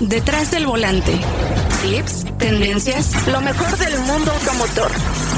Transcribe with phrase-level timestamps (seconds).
[0.00, 1.10] Detrás del volante.
[1.82, 4.92] Tips, tendencias, lo mejor del mundo automotor.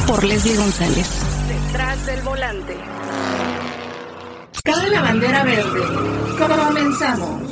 [0.07, 1.09] Por Leslie González.
[1.49, 2.77] Detrás del volante.
[4.62, 5.81] Cabe la bandera verde.
[6.38, 7.51] Comenzamos.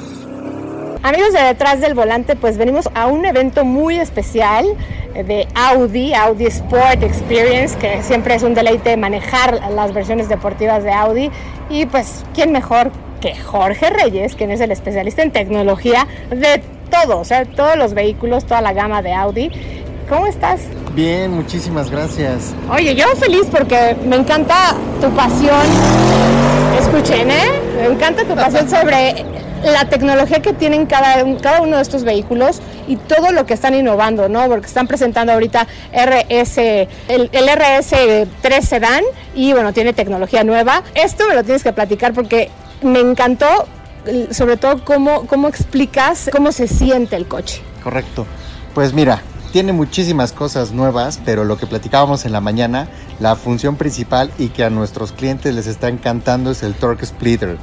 [1.02, 4.66] Amigos de Detrás del Volante, pues venimos a un evento muy especial
[5.14, 10.92] de Audi, Audi Sport Experience, que siempre es un deleite manejar las versiones deportivas de
[10.92, 11.30] Audi.
[11.70, 12.90] Y pues, ¿quién mejor
[13.22, 17.94] que Jorge Reyes, quien es el especialista en tecnología de todo, o sea, todos los
[17.94, 19.50] vehículos, toda la gama de Audi.
[20.08, 20.62] ¿Cómo estás?
[20.94, 22.54] Bien, muchísimas gracias.
[22.70, 25.66] Oye, yo feliz porque me encanta tu pasión.
[26.78, 27.52] Escuchen, ¿eh?
[27.76, 29.24] Me encanta tu pasión sobre
[29.64, 33.74] la tecnología que tienen cada, cada uno de estos vehículos y todo lo que están
[33.74, 34.48] innovando, ¿no?
[34.48, 40.82] Porque están presentando ahorita RS, el, el RS3 Sedan y bueno, tiene tecnología nueva.
[40.94, 42.50] Esto me lo tienes que platicar porque
[42.82, 43.66] me encantó
[44.30, 47.62] sobre todo cómo, cómo explicas cómo se siente el coche.
[47.82, 48.26] Correcto.
[48.74, 53.76] Pues mira, tiene muchísimas cosas nuevas, pero lo que platicábamos en la mañana, la función
[53.76, 57.56] principal y que a nuestros clientes les está encantando es el Torque Splitter.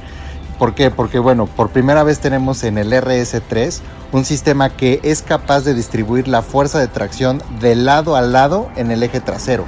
[0.58, 0.90] ¿Por qué?
[0.90, 3.80] Porque bueno, por primera vez tenemos en el RS3
[4.12, 8.68] un sistema que es capaz de distribuir la fuerza de tracción de lado a lado
[8.76, 9.64] en el eje trasero.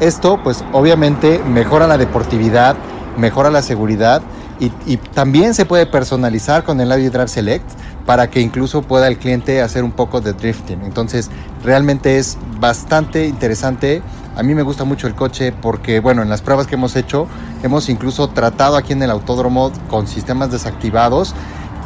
[0.00, 2.76] Esto pues obviamente mejora la deportividad,
[3.16, 4.22] mejora la seguridad
[4.60, 7.68] y, también se puede personalizar con el Audio Drive Select
[8.06, 10.82] para que incluso pueda el cliente hacer un poco de drifting.
[10.82, 11.30] Entonces,
[11.64, 14.02] realmente es bastante interesante.
[14.36, 17.28] A mí me gusta mucho el coche porque, bueno, en las pruebas que hemos hecho,
[17.62, 21.34] hemos incluso tratado aquí en el autódromo con sistemas desactivados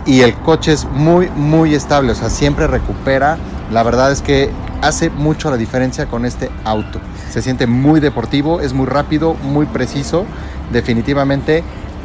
[0.05, 3.39] y el coche es muy, muy estable, o sea, siempre recupera.
[3.71, 7.01] La verdad es que hace mucho la diferencia con este auto.
[7.31, 10.25] Se siente muy deportivo, es muy rápido, muy preciso.
[10.73, 11.63] Definitivamente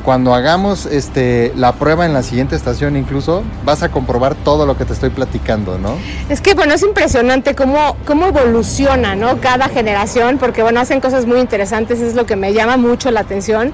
[0.08, 4.78] cuando hagamos este, la prueba en la siguiente estación incluso, vas a comprobar todo lo
[4.78, 5.98] que te estoy platicando, ¿no?
[6.30, 9.42] Es que, bueno, es impresionante cómo, cómo evoluciona, ¿no?
[9.42, 13.20] Cada generación, porque, bueno, hacen cosas muy interesantes, es lo que me llama mucho la
[13.20, 13.74] atención.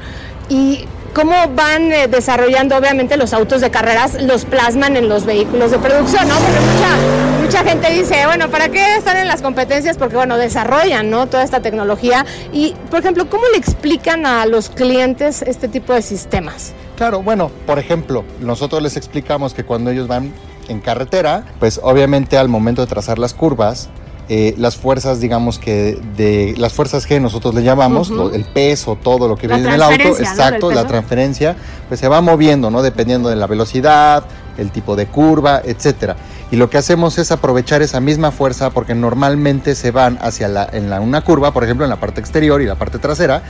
[0.49, 5.69] Y cómo van eh, desarrollando, obviamente, los autos de carreras, los plasman en los vehículos
[5.69, 6.33] de producción, ¿no?
[6.33, 9.96] Porque mucha, mucha gente dice, bueno, ¿para qué están en las competencias?
[9.96, 11.28] Porque, bueno, desarrollan, ¿no?
[11.28, 12.25] Toda esta tecnología.
[12.52, 16.74] Y, por ejemplo, ¿cómo le explican a los clientes este tipo de sistemas?
[16.97, 20.34] Claro, bueno, por ejemplo, nosotros les explicamos que cuando ellos van
[20.68, 23.90] en carretera, pues obviamente al momento de trazar las curvas,
[24.30, 29.28] eh, las fuerzas, digamos que de las fuerzas G nosotros le llamamos, el peso, todo
[29.28, 31.56] lo que viene en el auto, exacto, la transferencia,
[31.88, 32.81] pues se va moviendo, ¿no?
[32.81, 34.24] Dependiendo de la velocidad,
[34.58, 36.16] el tipo de curva, etcétera.
[36.51, 40.69] Y lo que hacemos es aprovechar esa misma fuerza porque normalmente se van hacia la,
[40.71, 43.41] en una curva, por ejemplo, en la parte exterior y la parte trasera.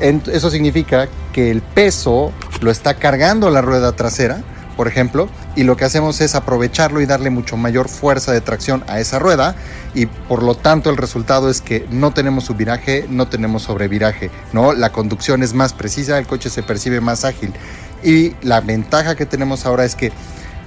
[0.00, 4.42] eso significa que el peso lo está cargando la rueda trasera
[4.78, 8.84] por ejemplo, y lo que hacemos es aprovecharlo y darle mucho mayor fuerza de tracción
[8.86, 9.56] a esa rueda
[9.92, 14.74] y por lo tanto el resultado es que no tenemos subviraje, no tenemos sobreviraje, ¿no?
[14.74, 17.52] La conducción es más precisa, el coche se percibe más ágil
[18.04, 20.12] y la ventaja que tenemos ahora es que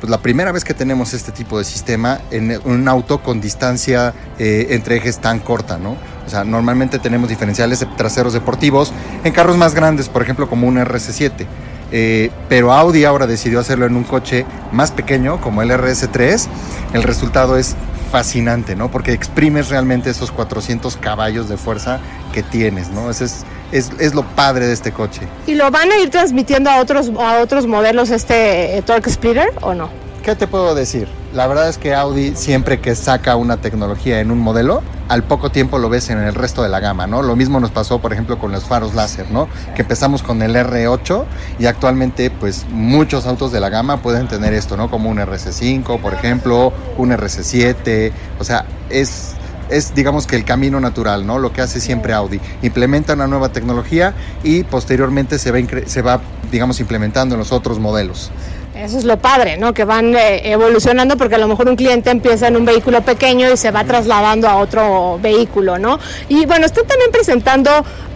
[0.01, 4.15] pues la primera vez que tenemos este tipo de sistema en un auto con distancia
[4.39, 5.91] eh, entre ejes tan corta, ¿no?
[6.25, 8.91] O sea, normalmente tenemos diferenciales traseros deportivos
[9.23, 11.45] en carros más grandes, por ejemplo, como un RC7.
[11.91, 16.47] Eh, pero Audi ahora decidió hacerlo en un coche más pequeño como el RS3.
[16.93, 17.75] El resultado es
[18.11, 18.91] fascinante, ¿no?
[18.91, 21.99] Porque exprimes realmente esos 400 caballos de fuerza
[22.33, 23.09] que tienes, ¿no?
[23.09, 25.21] Ese es, es, es, lo padre de este coche.
[25.47, 29.51] ¿Y lo van a ir transmitiendo a otros, a otros modelos este eh, Torque Splitter
[29.61, 29.89] o no?
[30.23, 31.07] ¿Qué te puedo decir?
[31.33, 35.49] La verdad es que Audi siempre que saca una tecnología en un modelo, al poco
[35.49, 37.21] tiempo lo ves en el resto de la gama, ¿no?
[37.21, 39.47] Lo mismo nos pasó, por ejemplo, con los faros láser, ¿no?
[39.73, 41.23] Que empezamos con el R8
[41.57, 44.91] y actualmente, pues, muchos autos de la gama pueden tener esto, ¿no?
[44.91, 49.35] Como un RC5, por ejemplo, un RC7, o sea, es
[49.69, 51.39] es digamos que el camino natural, ¿no?
[51.39, 52.41] Lo que hace siempre Audi.
[52.61, 54.13] Implementa una nueva tecnología
[54.43, 56.19] y posteriormente se va, se va
[56.51, 58.31] digamos, implementando en los otros modelos.
[58.75, 59.73] Eso es lo padre, ¿no?
[59.73, 63.51] Que van eh, evolucionando porque a lo mejor un cliente empieza en un vehículo pequeño
[63.51, 65.99] y se va trasladando a otro vehículo, ¿no?
[66.29, 67.69] Y bueno, están también presentando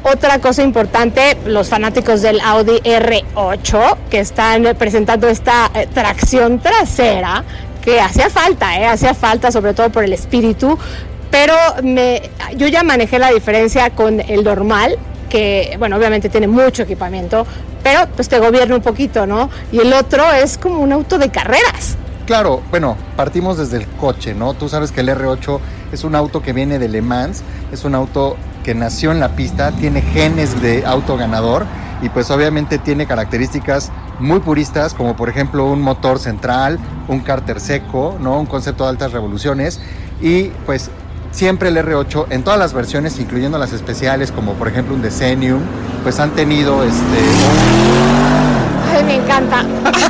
[0.03, 7.43] otra cosa importante, los fanáticos del Audi R8, que están presentando esta eh, tracción trasera
[7.83, 8.85] que hacía falta, ¿eh?
[8.85, 10.79] Hacía falta sobre todo por el espíritu,
[11.29, 11.53] pero
[11.83, 12.21] me,
[12.55, 14.97] yo ya manejé la diferencia con el normal,
[15.35, 17.45] que, bueno, obviamente tiene mucho equipamiento,
[17.83, 19.49] pero pues te gobierna un poquito, ¿no?
[19.69, 21.97] Y el otro es como un auto de carreras.
[22.25, 24.53] Claro, bueno, partimos desde el coche, ¿no?
[24.53, 25.59] Tú sabes que el R8
[25.91, 27.43] es un auto que viene de Le Mans,
[27.73, 31.65] es un auto que nació en la pista, tiene genes de auto ganador
[32.01, 36.79] y pues obviamente tiene características muy puristas como por ejemplo un motor central,
[37.09, 38.39] un cárter seco, ¿no?
[38.39, 39.81] un concepto de altas revoluciones
[40.21, 40.89] y pues
[41.35, 45.59] siempre el R8 en todas las versiones, incluyendo las especiales como por ejemplo un Decennium,
[46.01, 46.97] pues han tenido este...
[48.89, 49.65] Ay, me encanta.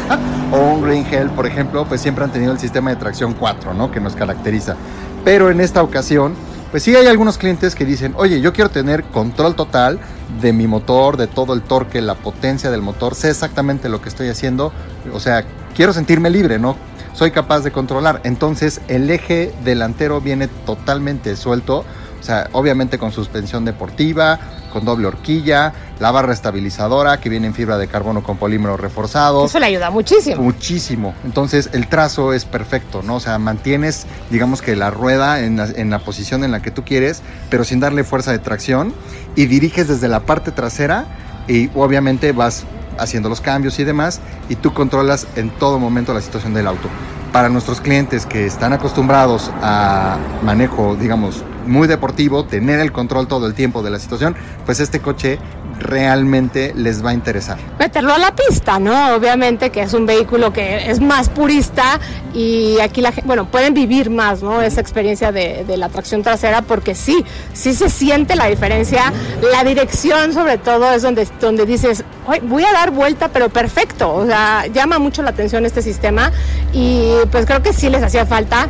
[0.51, 3.74] o un Green Hell, por ejemplo, pues siempre han tenido el sistema de tracción 4,
[3.74, 3.92] ¿no?
[3.92, 4.75] Que nos caracteriza.
[5.24, 6.36] Pero en esta ocasión,
[6.69, 10.00] pues sí hay algunos clientes que dicen, oye, yo quiero tener control total
[10.39, 14.10] de mi motor, de todo el torque, la potencia del motor, sé exactamente lo que
[14.10, 14.72] estoy haciendo,
[15.12, 15.44] o sea,
[15.75, 16.75] quiero sentirme libre, ¿no?
[17.15, 18.19] Soy capaz de controlar.
[18.25, 21.85] Entonces el eje delantero viene totalmente suelto,
[22.19, 24.38] o sea, obviamente con suspensión deportiva,
[24.73, 29.45] con doble horquilla, la barra estabilizadora que viene en fibra de carbono con polímero reforzado.
[29.45, 30.41] Eso le ayuda muchísimo.
[30.41, 31.13] Muchísimo.
[31.23, 33.15] Entonces el trazo es perfecto, ¿no?
[33.15, 36.71] O sea, mantienes, digamos que la rueda en la, en la posición en la que
[36.71, 38.94] tú quieres, pero sin darle fuerza de tracción
[39.38, 41.06] y diriges desde la parte trasera
[41.47, 42.65] y obviamente vas
[42.97, 46.89] haciendo los cambios y demás y tú controlas en todo momento la situación del auto.
[47.31, 53.47] Para nuestros clientes que están acostumbrados a manejo, digamos, muy deportivo, tener el control todo
[53.47, 54.35] el tiempo de la situación,
[54.65, 55.39] pues este coche
[55.79, 57.57] realmente les va a interesar.
[57.79, 59.15] Meterlo a la pista, ¿no?
[59.15, 62.00] Obviamente que es un vehículo que es más purista
[62.33, 64.62] y aquí la gente, bueno, pueden vivir más, ¿no?
[64.62, 69.12] Esa experiencia de, la tracción trasera porque sí, sí se siente la diferencia.
[69.51, 72.03] La dirección sobre todo es donde, donde dices,
[72.44, 74.13] voy a dar vuelta, pero perfecto.
[74.13, 76.31] O sea, llama mucho la atención este sistema
[76.71, 78.67] y pues creo que sí les hacía falta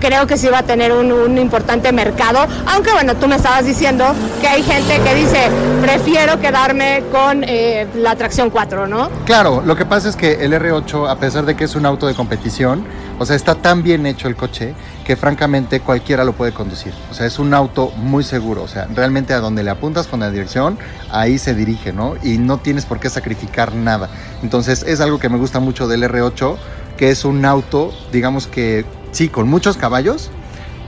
[0.00, 4.04] creo que sí va a tener un, importante mercado, aunque bueno, tú me estabas diciendo
[4.40, 5.48] que hay gente que dice,
[5.82, 9.10] prefiero quedarme con eh, la tracción 4, ¿no?
[9.24, 12.06] Claro, lo que pasa es que el R8, a pesar de que es un auto
[12.06, 12.84] de competición,
[13.18, 16.92] o sea, está tan bien hecho el coche que francamente cualquiera lo puede conducir.
[17.10, 20.20] O sea, es un auto muy seguro, o sea, realmente a donde le apuntas con
[20.20, 20.78] la dirección,
[21.10, 22.14] ahí se dirige, ¿no?
[22.22, 24.08] Y no tienes por qué sacrificar nada.
[24.42, 26.56] Entonces, es algo que me gusta mucho del R8
[26.96, 28.84] que es un auto, digamos que
[29.16, 30.30] sí, con muchos caballos,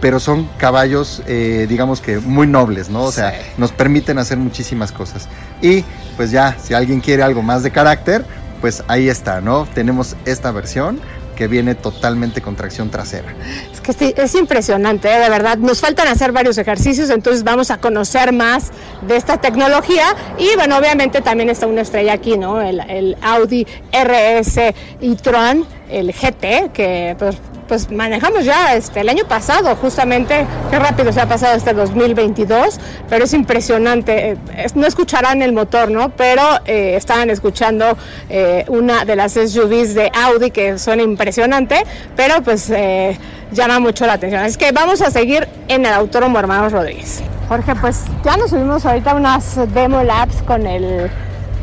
[0.01, 3.05] pero son caballos, eh, digamos que muy nobles, ¿no?
[3.05, 3.37] O sea, sí.
[3.57, 5.29] nos permiten hacer muchísimas cosas.
[5.63, 5.83] Y
[6.17, 8.25] pues ya, si alguien quiere algo más de carácter,
[8.61, 9.67] pues ahí está, ¿no?
[9.75, 11.01] Tenemos esta versión
[11.37, 13.33] que viene totalmente con tracción trasera.
[13.73, 15.21] Es que es impresionante, ¿eh?
[15.21, 15.57] de verdad.
[15.57, 18.73] Nos faltan hacer varios ejercicios, entonces vamos a conocer más
[19.07, 20.05] de esta tecnología.
[20.37, 22.61] Y bueno, obviamente también está una estrella aquí, ¿no?
[22.61, 27.37] El, el Audi RS e-tron, el GT, que pues
[27.69, 32.81] pues manejamos ya este, el año pasado, justamente, qué rápido se ha pasado este 2022,
[33.09, 34.37] pero es impresionante.
[34.75, 36.11] No escucharán el motor, ¿no?
[36.11, 37.97] Pero eh, estaban escuchando
[38.31, 41.85] eh, una de las SUVs de Audi que suena impresionante,
[42.17, 43.19] pero pues eh,
[43.53, 44.44] llama mucho la atención.
[44.44, 47.23] Es que vamos a seguir en el Autódromo Hermanos Rodríguez.
[47.49, 51.11] Jorge, pues ya nos subimos ahorita unas demo labs con el,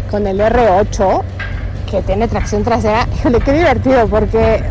[0.09, 1.23] con el R8
[1.89, 3.07] que tiene tracción trasera.
[3.19, 4.63] Híjole, qué divertido, porque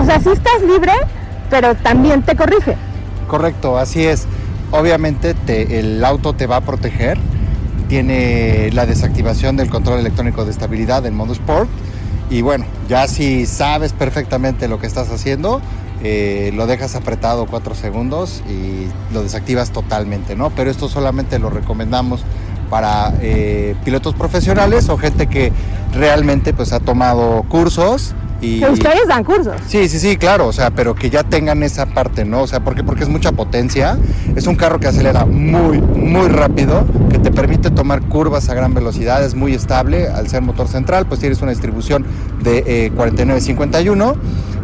[0.00, 0.92] o sea, sí estás libre,
[1.50, 2.76] pero también te corrige.
[3.26, 4.26] Correcto, así es.
[4.70, 7.18] Obviamente te, el auto te va a proteger.
[7.88, 11.68] Tiene la desactivación del control electrónico de estabilidad en modo Sport.
[12.30, 15.62] Y bueno, ya si sabes perfectamente lo que estás haciendo,
[16.02, 20.50] eh, lo dejas apretado cuatro segundos y lo desactivas totalmente, ¿no?
[20.50, 22.22] Pero esto solamente lo recomendamos
[22.68, 25.52] para eh, pilotos profesionales o gente que
[25.94, 29.54] realmente pues ha tomado cursos y, ustedes dan cursos.
[29.66, 32.42] Sí, sí, sí, claro, o sea, pero que ya tengan esa parte, ¿no?
[32.42, 33.98] O sea, porque porque es mucha potencia,
[34.36, 38.74] es un carro que acelera muy muy rápido, que te permite tomar curvas a gran
[38.74, 42.04] velocidad, es muy estable, al ser motor central, pues tienes una distribución
[42.42, 44.14] de eh, 49-51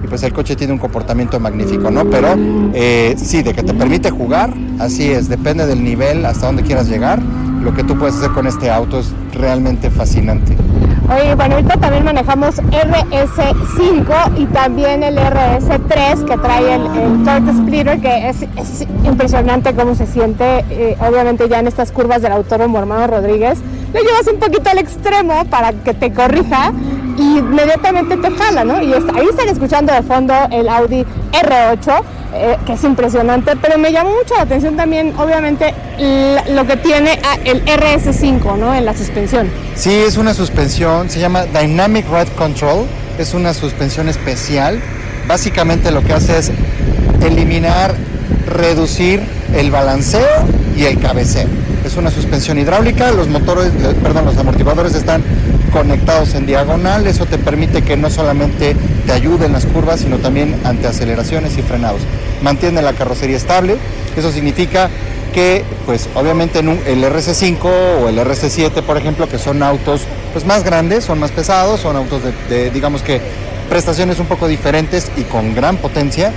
[0.04, 2.04] y pues el coche tiene un comportamiento magnífico, ¿no?
[2.10, 2.28] Pero
[2.74, 6.88] eh, sí, de que te permite jugar, así es, depende del nivel hasta donde quieras
[6.88, 7.20] llegar,
[7.62, 10.56] lo que tú puedes hacer con este auto es realmente fascinante.
[11.12, 17.52] Oye, bueno, ahorita también manejamos RS5 y también el RS3 que trae el, el Torque
[17.52, 22.32] Splitter, que es, es, impresionante cómo se siente, eh, obviamente ya en estas curvas del
[22.32, 23.58] autódromo Hermano Rodríguez.
[23.92, 26.72] Lo llevas un poquito al extremo para que te corrija
[27.18, 28.82] y inmediatamente te jala, ¿no?
[28.82, 32.02] Y ahí están escuchando de fondo el Audi R8,
[32.34, 35.72] eh, que es impresionante, pero me llamó mucho la atención también, obviamente,
[36.50, 38.74] lo que tiene el RS5, ¿no?
[38.74, 39.48] En la suspensión.
[39.76, 42.86] Sí, es una suspensión, se llama Dynamic Ride Control,
[43.18, 44.80] es una suspensión especial.
[45.28, 46.50] Básicamente lo que hace es
[47.22, 47.94] eliminar,
[48.46, 49.22] reducir
[49.54, 50.26] el balanceo
[50.76, 51.46] y el cabeceo.
[51.84, 53.70] Es una suspensión hidráulica, los motores,
[54.02, 55.22] perdón, los amortiguadores están
[55.74, 58.76] conectados en diagonal, eso te permite que no solamente
[59.06, 62.00] te ayude en las curvas, sino también ante aceleraciones y frenados.
[62.42, 63.76] Mantiene la carrocería estable,
[64.16, 64.88] eso significa
[65.34, 70.02] que pues obviamente en un, el RC5 o el RC7 por ejemplo que son autos
[70.32, 73.20] pues más grandes, son más pesados, son autos de, digamos que
[73.68, 76.30] prestaciones un poco diferentes y con gran potencia,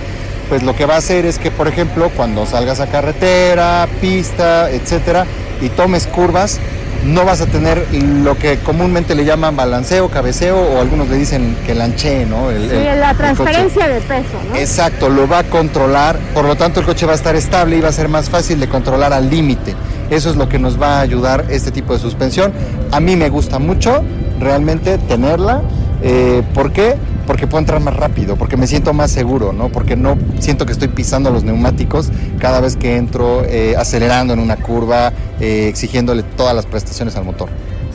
[0.49, 4.71] pues lo que va a hacer es que por ejemplo cuando salgas a carretera, pista,
[4.71, 5.27] etcétera
[5.61, 6.59] y tomes curvas
[7.07, 11.55] no vas a tener lo que comúnmente le llaman balanceo, cabeceo o algunos le dicen
[11.65, 12.51] que lanche, ¿no?
[12.51, 14.55] El, sí, la transferencia de peso, ¿no?
[14.57, 17.81] Exacto, lo va a controlar, por lo tanto el coche va a estar estable y
[17.81, 19.75] va a ser más fácil de controlar al límite.
[20.09, 22.51] Eso es lo que nos va a ayudar este tipo de suspensión.
[22.91, 24.03] A mí me gusta mucho
[24.39, 25.61] realmente tenerla.
[26.01, 26.95] Eh, ¿Por qué?
[27.27, 29.69] Porque puedo entrar más rápido, porque me siento más seguro, ¿no?
[29.69, 34.39] Porque no siento que estoy pisando los neumáticos cada vez que entro eh, acelerando en
[34.39, 37.49] una curva, eh, exigiéndole todas las prestaciones al motor.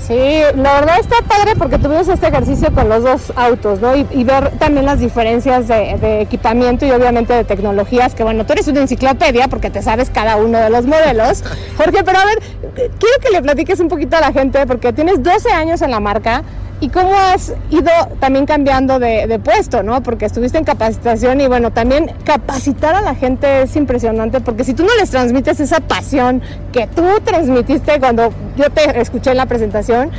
[0.06, 3.94] Sí, la verdad está padre porque tuvimos este ejercicio con los dos autos, ¿no?
[3.94, 8.52] Y, ver también las diferencias de, de, equipamiento y obviamente de tecnologías, que bueno, tú
[8.52, 11.44] eres una enciclopedia porque te sabes cada uno de los modelos.
[11.76, 12.42] Jorge, pero a ver,
[12.74, 16.00] quiero que le platiques un poquito a la gente porque tienes 12 años en la
[16.00, 16.42] marca,
[16.82, 20.02] ¿Y cómo has ido también cambiando de, puesto, no?
[20.02, 24.74] Porque estuviste en capacitación y bueno, también capacitar a la gente es impresionante porque si
[24.74, 29.46] tú no les transmites esa pasión que tú transmitiste cuando yo te escuché en la
[29.46, 30.10] presentación,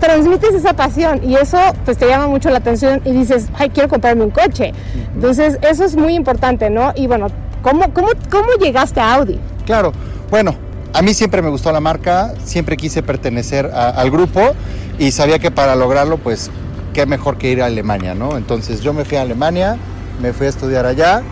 [0.00, 3.88] transmites esa pasión y eso pues te llama mucho la atención y dices, ay, quiero
[3.88, 4.72] comprarme un coche.
[5.14, 6.92] Entonces, eso es muy importante, ¿no?
[6.96, 7.28] Y bueno,
[7.62, 9.38] ¿cómo, cómo, cómo llegaste a Audi?
[9.64, 9.92] Claro,
[10.28, 10.56] bueno,
[10.92, 14.54] a mí siempre me gustó la marca, siempre quise pertenecer al grupo
[14.98, 16.50] y sabía que para lograrlo, pues,
[16.92, 18.36] qué mejor que ir a Alemania, ¿no?
[18.36, 19.76] Entonces yo me fui a Alemania,
[20.20, 21.22] me fui a estudiar allá,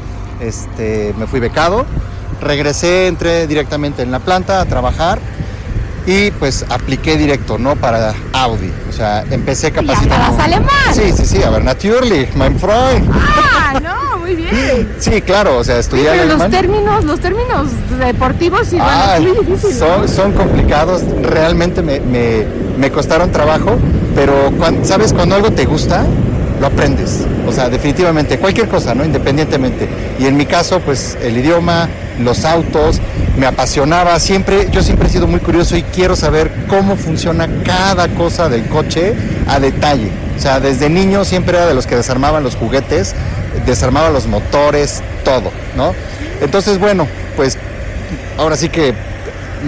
[0.41, 1.85] este, me fui becado,
[2.41, 5.19] regresé, entré directamente en la planta a trabajar
[6.07, 7.77] y pues apliqué directo, ¿no?
[7.77, 8.73] Para Audi.
[8.89, 10.43] O sea, empecé capacitando.
[10.43, 10.95] alemán?
[10.95, 13.11] Sí, sí, sí, a ver, natürlich, mein Freund.
[13.13, 13.88] Ah, no,
[14.29, 14.89] muy bien.
[14.99, 17.69] Sí, claro, o sea, estudié pero los términos, los términos
[17.99, 19.79] deportivos y ah, muy difíciles.
[19.79, 22.45] Son, son complicados, realmente me, me,
[22.77, 23.77] me costaron trabajo,
[24.15, 25.13] pero ¿sabes?
[25.13, 26.05] Cuando algo te gusta,
[26.61, 27.25] lo aprendes.
[27.47, 29.05] O sea, definitivamente, cualquier cosa, ¿no?
[29.05, 29.89] Independientemente.
[30.19, 31.89] Y en mi caso, pues el idioma,
[32.21, 33.01] los autos,
[33.39, 34.19] me apasionaba.
[34.19, 38.67] Siempre, yo siempre he sido muy curioso y quiero saber cómo funciona cada cosa del
[38.67, 39.15] coche
[39.47, 40.11] a detalle.
[40.37, 43.15] O sea, desde niño siempre era de los que desarmaban los juguetes,
[43.67, 45.95] desarmaba los motores, todo, ¿no?
[46.41, 47.59] Entonces, bueno, pues
[48.39, 48.95] ahora sí que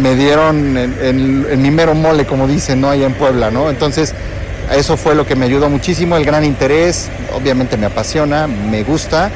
[0.00, 2.90] me dieron en, mi mero mole, como dicen, ¿no?
[2.90, 3.70] Allá en Puebla, ¿no?
[3.70, 4.14] Entonces,
[4.72, 9.30] eso fue lo que me ayudó muchísimo, el gran interés, obviamente me apasiona, me gusta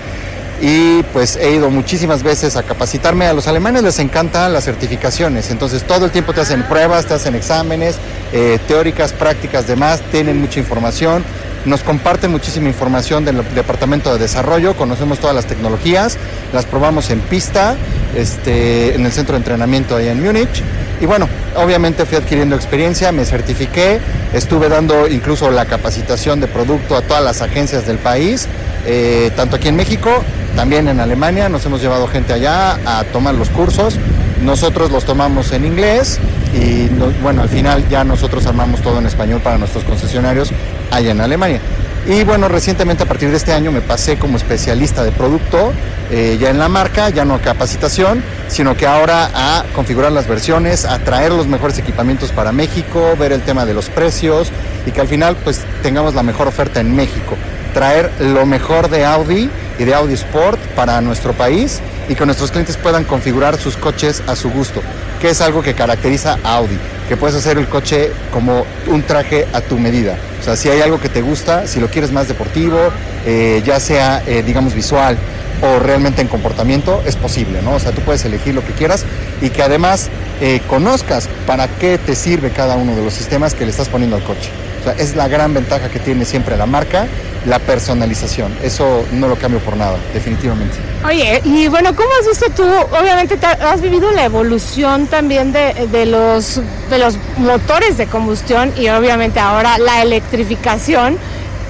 [0.61, 3.27] y pues he ido muchísimas veces a capacitarme.
[3.27, 7.15] A los alemanes les encantan las certificaciones, entonces todo el tiempo te hacen pruebas, te
[7.15, 7.97] hacen exámenes,
[8.33, 11.25] eh, teóricas, prácticas, demás, tienen mucha información.
[11.65, 16.19] Nos comparten muchísima información del departamento de desarrollo, conocemos todas las tecnologías,
[16.53, 17.75] las probamos en pista,
[18.15, 20.63] este, en el centro de entrenamiento ahí en Múnich.
[21.01, 23.99] Y bueno, obviamente fui adquiriendo experiencia, me certifiqué,
[24.35, 28.47] estuve dando incluso la capacitación de producto a todas las agencias del país,
[28.87, 30.11] eh, tanto aquí en México,
[30.57, 33.97] también en Alemania, nos hemos llevado gente allá a tomar los cursos,
[34.43, 36.21] nosotros los tomamos en inglés
[36.55, 36.89] y
[37.23, 40.51] bueno, al final ya nosotros armamos todo en español para nuestros concesionarios
[40.91, 41.61] allá en Alemania.
[42.07, 45.73] Y bueno, recientemente a partir de este año me pasé como especialista de producto
[46.11, 50.29] eh, ya en la marca, ya no a capacitación, sino que ahora a configurar las
[50.29, 54.51] versiones, a traer los mejores equipamientos para México, ver el tema de los precios
[54.87, 57.37] y que al final pues tengamos la mejor oferta en México.
[57.73, 62.51] Traer lo mejor de Audi y de Audi Sport para nuestro país y que nuestros
[62.51, 64.83] clientes puedan configurar sus coches a su gusto,
[65.25, 66.77] que es algo que caracteriza a Audi,
[67.09, 70.19] que puedes hacer el coche como un traje a tu medida.
[70.39, 72.77] O sea, si hay algo que te gusta, si lo quieres más deportivo,
[73.25, 75.17] eh, ya sea, eh, digamos, visual
[75.63, 77.73] o realmente en comportamiento, es posible, ¿no?
[77.77, 79.07] O sea, tú puedes elegir lo que quieras
[79.41, 80.11] y que además
[80.43, 84.17] eh, conozcas para qué te sirve cada uno de los sistemas que le estás poniendo
[84.17, 84.51] al coche.
[84.85, 87.07] O sea, es la gran ventaja que tiene siempre la marca,
[87.47, 88.55] la personalización.
[88.63, 90.77] Eso no lo cambio por nada, definitivamente.
[91.07, 92.65] Oye, y bueno, ¿cómo has visto tú?
[92.95, 96.61] Obviamente has vivido la evolución también de, de, los,
[96.91, 101.17] de los motores de combustión y obviamente ahora la electrificación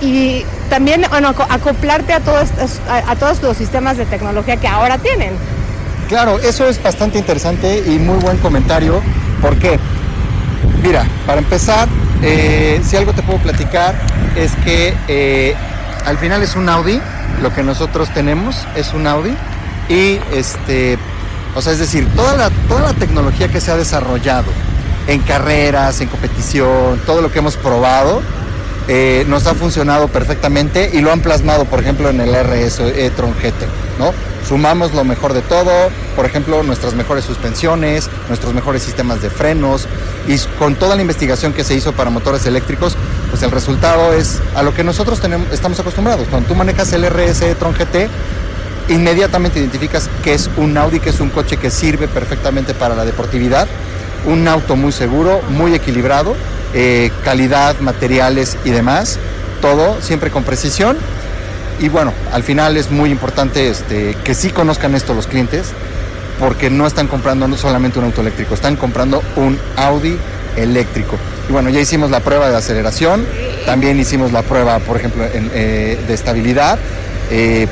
[0.00, 2.48] y también bueno, acoplarte a todos,
[2.88, 5.34] a, todos los sistemas de tecnología que ahora tienen.
[6.08, 9.00] Claro, eso es bastante interesante y muy buen comentario.
[9.40, 9.78] porque
[10.82, 11.88] Mira, para empezar,
[12.26, 13.94] eh, si algo te puedo platicar
[14.34, 15.54] es que eh,
[16.06, 17.00] al final es un Audi,
[17.42, 19.34] lo que nosotros tenemos es un Audi
[19.88, 20.98] y este,
[21.54, 24.50] o sea, es decir, toda la, toda la tecnología que se ha desarrollado
[25.06, 28.22] en carreras, en competición, todo lo que hemos probado,
[28.88, 33.32] eh, nos ha funcionado perfectamente y lo han plasmado, por ejemplo, en el RS e-tron
[33.34, 33.66] GT,
[33.98, 34.12] ¿no?
[34.48, 35.70] Sumamos lo mejor de todo,
[36.16, 39.86] por ejemplo, nuestras mejores suspensiones, nuestros mejores sistemas de frenos
[40.28, 42.94] y con toda la investigación que se hizo para motores eléctricos,
[43.30, 46.28] pues el resultado es a lo que nosotros tenemos, estamos acostumbrados.
[46.28, 48.08] Cuando tú manejas el RS e-tron GT,
[48.88, 53.04] inmediatamente identificas que es un Audi, que es un coche que sirve perfectamente para la
[53.06, 53.66] deportividad,
[54.26, 56.36] un auto muy seguro, muy equilibrado,
[56.74, 59.18] eh, calidad, materiales y demás,
[59.62, 60.96] todo siempre con precisión.
[61.80, 65.68] Y bueno, al final es muy importante este, que sí conozcan esto los clientes,
[66.38, 70.16] porque no están comprando solamente un auto eléctrico, están comprando un Audi
[70.56, 71.16] eléctrico.
[71.48, 73.26] Y bueno, ya hicimos la prueba de aceleración,
[73.66, 76.78] también hicimos la prueba, por ejemplo, eh, de estabilidad.
[77.30, 77.66] Eh,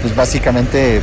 [0.00, 1.00] pues básicamente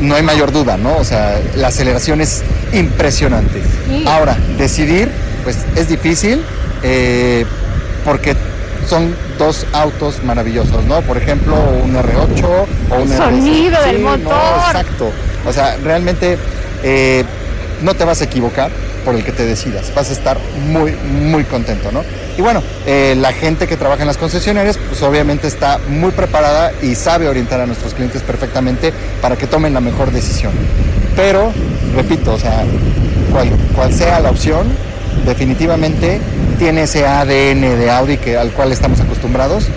[0.00, 0.96] no hay mayor duda, ¿no?
[0.96, 3.62] O sea, la aceleración es impresionante.
[4.06, 5.10] Ahora, decidir,
[5.44, 6.42] pues es difícil
[6.82, 7.44] eh,
[8.04, 8.34] porque
[8.88, 11.00] son dos autos maravillosos, ¿no?
[11.02, 12.44] Por ejemplo, un R8
[12.90, 14.32] o un El sonido del motor.
[14.66, 15.10] exacto.
[15.46, 16.38] O sea, realmente
[16.82, 17.24] eh,
[17.82, 18.70] no te vas a equivocar
[19.04, 19.92] por el que te decidas.
[19.94, 22.02] Vas a estar muy, muy contento, ¿no?
[22.36, 26.72] Y bueno, eh, la gente que trabaja en las concesionarias, pues obviamente está muy preparada
[26.82, 28.92] y sabe orientar a nuestros clientes perfectamente
[29.22, 30.52] para que tomen la mejor decisión.
[31.14, 31.52] Pero,
[31.94, 32.64] repito, o sea,
[33.32, 34.66] cual, cual sea la opción,
[35.24, 36.20] definitivamente
[36.58, 39.68] tiene ese ADN de Audi que, al cual estamos acostumbrados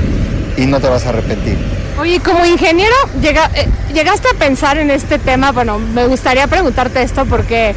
[0.58, 1.58] y no te vas a arrepentir.
[2.00, 5.52] Oye, como ingeniero, eh, llegaste a pensar en este tema.
[5.52, 7.76] Bueno, me gustaría preguntarte esto porque,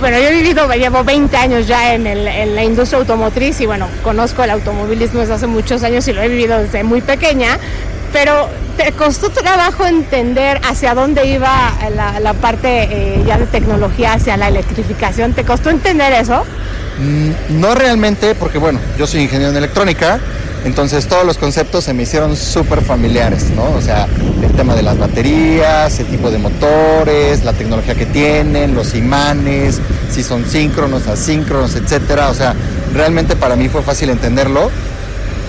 [0.00, 4.42] bueno, yo he vivido, llevo 20 años ya en la industria automotriz y, bueno, conozco
[4.42, 7.58] el automovilismo desde hace muchos años y lo he vivido desde muy pequeña.
[8.12, 11.72] Pero ¿te costó trabajo entender hacia dónde iba
[12.20, 15.32] la, parte eh, ya de tecnología, hacia la electrificación?
[15.32, 16.44] ¿Te costó entender eso?
[16.98, 20.18] Mm, No realmente, porque bueno, yo soy ingeniero en electrónica,
[20.64, 23.70] entonces todos los conceptos se me hicieron súper familiares, ¿no?
[23.76, 24.08] O sea,
[24.42, 29.80] el tema de las baterías, el tipo de motores, la tecnología que tienen, los imanes,
[30.10, 32.30] si son síncronos, asíncronos, etcétera.
[32.30, 32.54] O sea,
[32.92, 34.70] realmente para mí fue fácil entenderlo,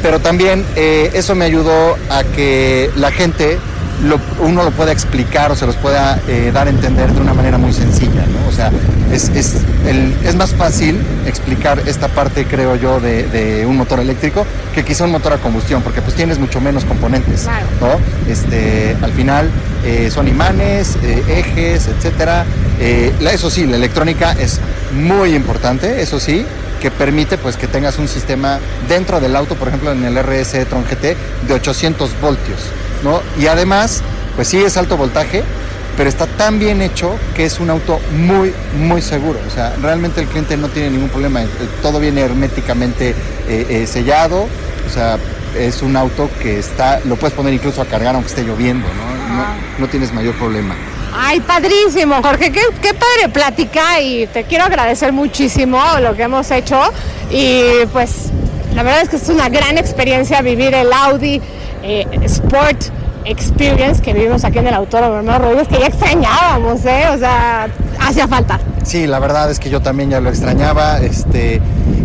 [0.02, 3.58] pero también eh, eso me ayudó a que la gente
[4.04, 7.34] lo- uno lo pueda explicar o se los pueda eh, dar a entender de una
[7.34, 8.48] manera muy sencilla, ¿no?
[8.48, 8.72] O sea,
[9.12, 9.56] es, es,
[9.88, 14.84] el- es más fácil explicar esta parte, creo yo, de, de un motor eléctrico que
[14.86, 17.46] quizá un motor a combustión, porque pues tienes mucho menos componentes.
[17.82, 18.32] ¿no?
[18.32, 19.50] Este, al final
[19.84, 22.46] eh, son imanes, eh, ejes, etcétera.
[22.80, 24.60] Eh, la- eso sí, la electrónica es
[24.94, 26.46] muy importante, eso sí,
[26.80, 30.66] que permite pues que tengas un sistema dentro del auto, por ejemplo en el RS
[30.68, 31.16] Tron GT
[31.48, 32.60] de 800 voltios,
[33.04, 33.22] ¿no?
[33.40, 34.02] Y además,
[34.36, 35.44] pues sí es alto voltaje,
[35.98, 39.40] pero está tan bien hecho que es un auto muy, muy seguro.
[39.48, 41.42] O sea, realmente el cliente no tiene ningún problema.
[41.42, 41.48] eh,
[41.82, 43.10] Todo viene herméticamente
[43.48, 44.48] eh, eh, sellado.
[44.86, 45.18] O sea,
[45.58, 49.36] es un auto que está, lo puedes poner incluso a cargar aunque esté lloviendo, ¿no?
[49.36, 49.46] No,
[49.80, 50.76] no tienes mayor problema.
[51.20, 52.62] Ay, padrísimo, Jorge, qué,
[52.94, 56.80] padre plática y te quiero agradecer muchísimo lo que hemos hecho
[57.32, 58.30] y pues
[58.76, 61.42] la verdad es que es una gran experiencia vivir el Audi
[61.82, 62.84] eh, Sport
[63.26, 67.06] Experience que vivimos aquí en el Autódromo Hermano Rodríguez, que ya extrañábamos, ¿eh?
[67.12, 67.68] O sea,
[68.00, 68.60] hacía falta.
[68.84, 71.60] Sí, la verdad es que yo también ya lo extrañaba, este,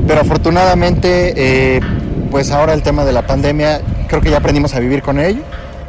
[0.08, 1.80] pero afortunadamente, eh,
[2.30, 5.42] pues ahora el tema de la pandemia, creo que ya aprendimos a vivir con ello,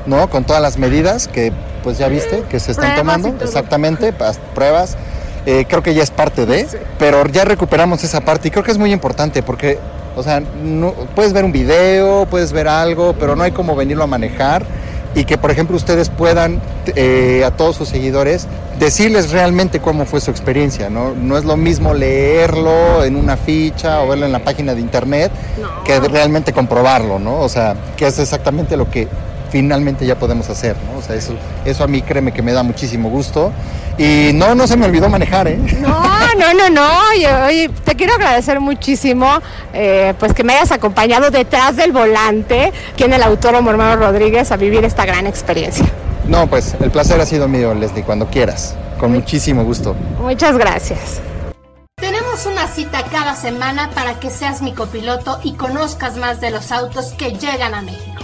[0.05, 0.29] ¿no?
[0.29, 1.51] Con todas las medidas que,
[1.83, 4.13] pues ya viste, que se están Pruebas tomando, exactamente,
[4.55, 4.95] pruebas.
[5.45, 6.67] eh, creo que ya es parte de,
[6.97, 9.77] pero ya recuperamos esa parte y creo que es muy importante porque,
[10.15, 14.05] o sea, no- puedes ver un video, puedes ver algo, pero no hay como venirlo
[14.05, 14.63] a manejar
[15.15, 16.59] y que por ejemplo ustedes puedan
[16.95, 18.47] eh, a todos sus seguidores
[18.79, 21.13] decirles realmente cómo fue su experiencia, ¿no?
[21.13, 25.31] No es lo mismo leerlo en una ficha o verlo en la página de internet
[25.61, 25.83] No.
[25.83, 27.41] que realmente comprobarlo, ¿no?
[27.41, 29.07] O sea, que es exactamente lo que
[29.53, 30.97] finalmente ya podemos hacer, ¿no?
[30.97, 33.53] O sea, eso, eso a mí créeme que me da muchísimo gusto.
[33.99, 35.59] Y no, no se me olvidó manejar, ¿eh?
[35.79, 36.01] No,
[36.39, 36.81] no, no, no.
[37.11, 39.27] Oye, oye, te quiero agradecer muchísimo
[39.71, 44.51] eh, pues que me hayas acompañado detrás del volante aquí en el Autódromo Hermano Rodríguez
[44.51, 45.85] a vivir esta gran experiencia.
[46.27, 48.75] No, pues el placer ha sido mío, Leslie, cuando quieras.
[48.99, 49.95] Con muchísimo gusto.
[50.19, 51.21] Muchas gracias.
[51.97, 56.71] Tenemos una cita cada semana para que seas mi copiloto y conozcas más de los
[56.71, 58.23] autos que llegan a México.